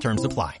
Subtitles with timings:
[0.00, 0.60] Terms apply.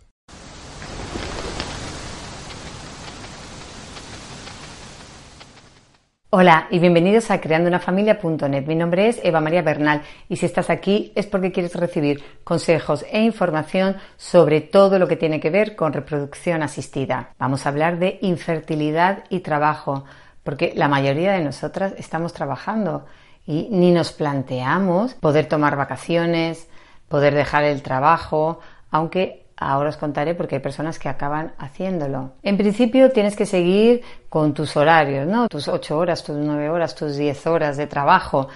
[6.30, 8.66] Hola y bienvenidos a creandonafamilia.net.
[8.66, 13.06] Mi nombre es Eva María Bernal y si estás aquí es porque quieres recibir consejos
[13.10, 17.30] e información sobre todo lo que tiene que ver con reproducción asistida.
[17.38, 20.04] Vamos a hablar de infertilidad y trabajo,
[20.42, 23.06] porque la mayoría de nosotras estamos trabajando
[23.46, 26.68] y ni nos planteamos poder tomar vacaciones,
[27.08, 28.60] poder dejar el trabajo,
[28.96, 32.32] aunque Ahora os contaré porque hay personas que acaban haciéndolo.
[32.42, 35.48] En principio tienes que seguir con tus horarios, ¿no?
[35.48, 38.48] Tus ocho horas, tus nueve horas, tus diez horas de trabajo.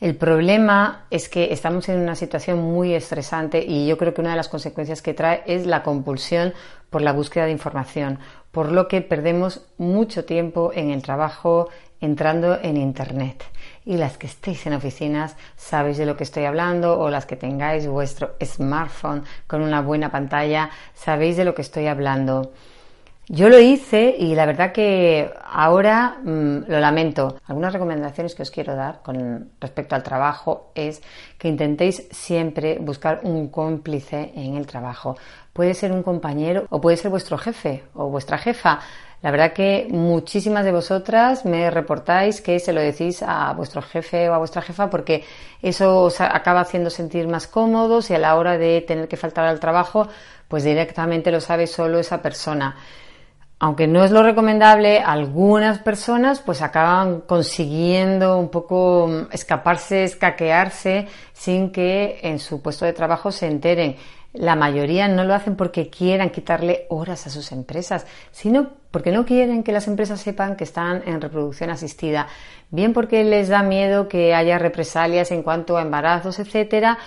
[0.00, 4.30] El problema es que estamos en una situación muy estresante y yo creo que una
[4.30, 6.54] de las consecuencias que trae es la compulsión
[6.88, 8.20] por la búsqueda de información,
[8.52, 11.68] por lo que perdemos mucho tiempo en el trabajo
[12.00, 13.42] entrando en Internet
[13.84, 17.36] y las que estéis en oficinas sabéis de lo que estoy hablando o las que
[17.36, 22.52] tengáis vuestro smartphone con una buena pantalla sabéis de lo que estoy hablando.
[23.28, 27.38] Yo lo hice y la verdad que ahora mm, lo lamento.
[27.46, 31.02] Algunas recomendaciones que os quiero dar con respecto al trabajo es
[31.38, 35.16] que intentéis siempre buscar un cómplice en el trabajo.
[35.54, 38.80] Puede ser un compañero o puede ser vuestro jefe o vuestra jefa.
[39.24, 44.28] La verdad que muchísimas de vosotras me reportáis que se lo decís a vuestro jefe
[44.28, 45.24] o a vuestra jefa porque
[45.62, 49.46] eso os acaba haciendo sentir más cómodos y a la hora de tener que faltar
[49.46, 50.08] al trabajo,
[50.46, 52.76] pues directamente lo sabe solo esa persona.
[53.60, 61.72] Aunque no es lo recomendable, algunas personas pues acaban consiguiendo un poco escaparse, escaquearse sin
[61.72, 63.96] que en su puesto de trabajo se enteren.
[64.34, 69.24] La mayoría no lo hacen porque quieran quitarle horas a sus empresas, sino porque no
[69.24, 72.26] quieren que las empresas sepan que están en reproducción asistida,
[72.70, 76.98] bien porque les da miedo que haya represalias en cuanto a embarazos, etcétera,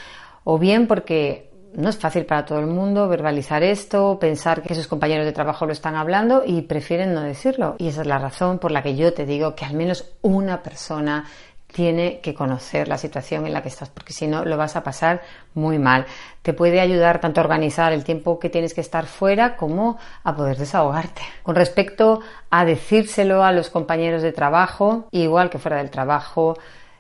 [0.46, 4.88] o bien porque no es fácil para todo el mundo verbalizar esto, pensar que sus
[4.88, 7.76] compañeros de trabajo lo están hablando y prefieren no decirlo.
[7.78, 10.64] Y esa es la razón por la que yo te digo que al menos una
[10.64, 11.26] persona
[11.72, 14.84] tiene que conocer la situación en la que estás, porque si no lo vas a
[14.84, 15.22] pasar
[15.54, 16.06] muy mal.
[16.42, 20.36] Te puede ayudar tanto a organizar el tiempo que tienes que estar fuera como a
[20.36, 21.22] poder desahogarte.
[21.44, 26.58] Con respecto a decírselo a los compañeros de trabajo, igual que fuera del trabajo,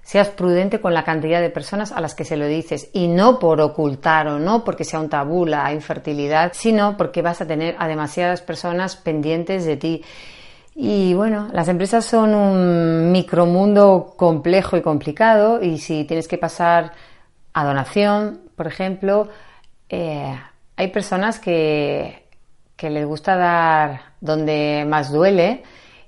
[0.08, 3.40] seas prudente con la cantidad de personas a las que se lo dices y no
[3.40, 7.76] por ocultar o no porque sea un tabú la infertilidad, sino porque vas a tener
[7.78, 10.04] a demasiadas personas pendientes de ti
[10.80, 16.94] y bueno, las empresas son un micromundo complejo y complicado y si tienes que pasar
[17.54, 19.28] a donación, por ejemplo,
[19.90, 20.40] eh,
[20.76, 22.28] hay personas que,
[22.76, 25.64] que les gusta dar donde más duele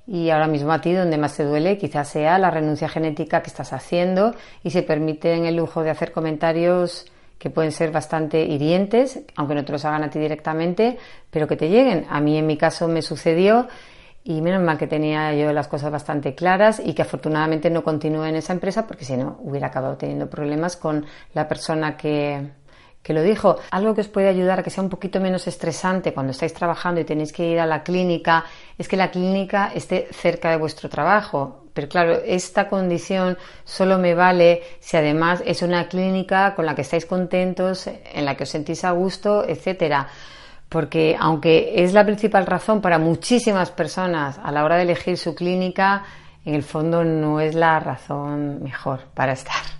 [0.05, 3.49] y ahora mismo a ti donde más te duele quizás sea la renuncia genética que
[3.49, 7.07] estás haciendo y se permiten el lujo de hacer comentarios
[7.39, 10.99] que pueden ser bastante hirientes, aunque no te los hagan a ti directamente,
[11.31, 12.05] pero que te lleguen.
[12.07, 13.67] A mí en mi caso me sucedió
[14.23, 18.29] y menos mal que tenía yo las cosas bastante claras y que afortunadamente no continué
[18.29, 22.51] en esa empresa porque si no hubiera acabado teniendo problemas con la persona que,
[23.01, 23.57] que lo dijo.
[23.71, 26.99] Algo que os puede ayudar a que sea un poquito menos estresante cuando estáis trabajando
[27.01, 28.45] y tenéis que ir a la clínica
[28.77, 31.65] es que la clínica esté cerca de vuestro trabajo.
[31.73, 36.81] Pero claro, esta condición solo me vale si además es una clínica con la que
[36.81, 40.07] estáis contentos, en la que os sentís a gusto, etcétera
[40.69, 45.33] porque aunque es la principal razón para muchísimas personas a la hora de elegir su
[45.35, 46.03] clínica,
[46.45, 49.79] en el fondo no es la razón mejor para estar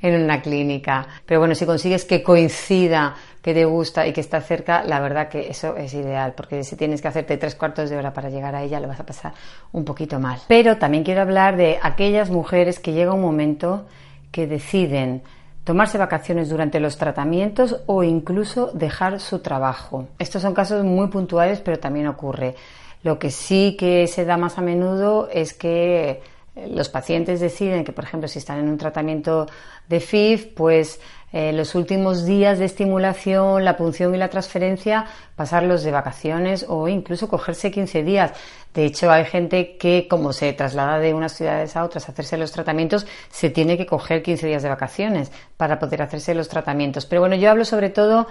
[0.00, 1.06] en una clínica.
[1.26, 5.28] Pero bueno, si consigues que coincida, que te gusta y que está cerca, la verdad
[5.28, 8.54] que eso es ideal, porque si tienes que hacerte tres cuartos de hora para llegar
[8.54, 9.32] a ella, lo vas a pasar
[9.72, 10.38] un poquito mal.
[10.46, 13.86] Pero también quiero hablar de aquellas mujeres que llega un momento
[14.30, 15.22] que deciden
[15.68, 20.08] tomarse vacaciones durante los tratamientos o incluso dejar su trabajo.
[20.18, 22.54] Estos son casos muy puntuales, pero también ocurre.
[23.02, 26.22] Lo que sí que se da más a menudo es que
[26.70, 29.46] los pacientes deciden que, por ejemplo, si están en un tratamiento
[29.90, 31.00] de FIF, pues
[31.32, 36.88] eh, los últimos días de estimulación, la punción y la transferencia, pasarlos de vacaciones o
[36.88, 38.32] incluso cogerse 15 días.
[38.72, 42.38] De hecho, hay gente que, como se traslada de unas ciudades a otras a hacerse
[42.38, 47.04] los tratamientos, se tiene que coger 15 días de vacaciones para poder hacerse los tratamientos.
[47.04, 48.26] Pero bueno, yo hablo sobre todo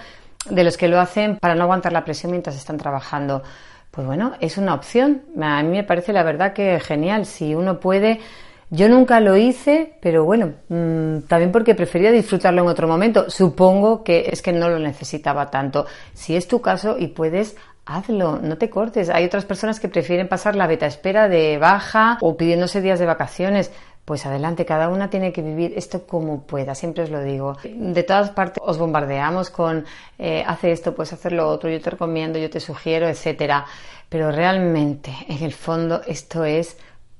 [0.50, 3.44] de los que lo hacen para no aguantar la presión mientras están trabajando.
[3.92, 5.24] Pues bueno, es una opción.
[5.42, 7.26] A mí me parece la verdad que genial.
[7.26, 8.20] Si uno puede,
[8.70, 13.30] yo nunca lo hice, pero bueno, mm, también porque prefería disfrutarlo en otro momento.
[13.30, 15.86] Supongo que es que no lo necesitaba tanto.
[16.14, 17.56] Si es tu caso y puedes,
[17.86, 19.10] hazlo, no te cortes.
[19.10, 23.06] Hay otras personas que prefieren pasar la beta espera de baja o pidiéndose días de
[23.06, 23.72] vacaciones.
[24.04, 27.58] Pues adelante, cada una tiene que vivir esto como pueda, siempre os lo digo.
[27.64, 29.86] De todas partes os bombardeamos con
[30.18, 33.66] eh, hace esto, pues hacer lo otro, yo te recomiendo, yo te sugiero, etcétera.
[34.08, 36.78] Pero realmente, en el fondo, esto es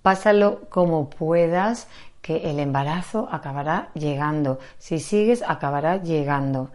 [0.08, 1.90] pásalo como puedas,
[2.22, 4.58] que el embarazo acabará llegando.
[4.78, 6.70] Si sigues, acabará llegando.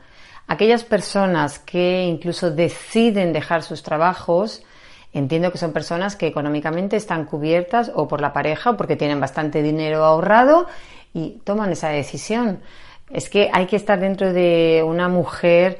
[0.48, 4.62] Aquellas personas que incluso deciden dejar sus trabajos,
[5.14, 9.18] entiendo que son personas que económicamente están cubiertas o por la pareja o porque tienen
[9.18, 10.66] bastante dinero ahorrado
[11.14, 12.60] y toman esa decisión.
[13.08, 15.78] Es que hay que estar dentro de una mujer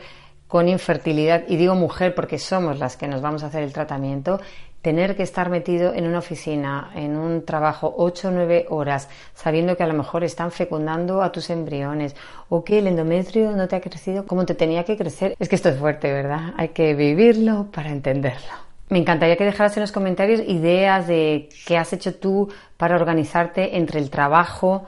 [0.49, 4.41] con infertilidad, y digo mujer porque somos las que nos vamos a hacer el tratamiento,
[4.83, 9.77] tener que estar metido en una oficina, en un trabajo 8 o 9 horas, sabiendo
[9.77, 12.17] que a lo mejor están fecundando a tus embriones
[12.49, 15.37] o que el endometrio no te ha crecido como te tenía que crecer.
[15.39, 16.53] Es que esto es fuerte, ¿verdad?
[16.57, 18.53] Hay que vivirlo para entenderlo.
[18.89, 23.79] Me encantaría que dejaras en los comentarios ideas de qué has hecho tú para organizarte
[23.79, 24.85] entre el trabajo,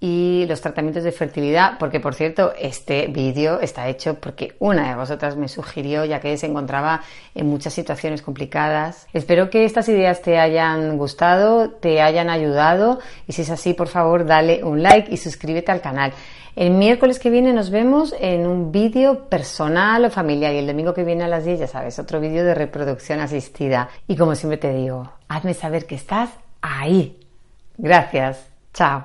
[0.00, 4.96] y los tratamientos de fertilidad, porque por cierto, este vídeo está hecho porque una de
[4.96, 7.02] vosotras me sugirió, ya que se encontraba
[7.34, 9.06] en muchas situaciones complicadas.
[9.12, 13.88] Espero que estas ideas te hayan gustado, te hayan ayudado y si es así, por
[13.88, 16.12] favor, dale un like y suscríbete al canal.
[16.56, 20.94] El miércoles que viene nos vemos en un vídeo personal o familiar y el domingo
[20.94, 23.88] que viene a las 10, ya sabes, otro vídeo de reproducción asistida.
[24.06, 26.30] Y como siempre te digo, hazme saber que estás
[26.62, 27.18] ahí.
[27.76, 28.46] Gracias.
[28.72, 29.04] Chao.